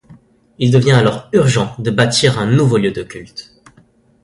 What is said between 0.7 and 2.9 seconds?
devient alors urgent de bâtir un nouveau lieu